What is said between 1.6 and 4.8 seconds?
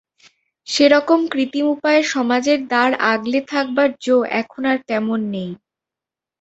উপায়ে সমাজের দ্বার আগলে থাকবার জো এখন আর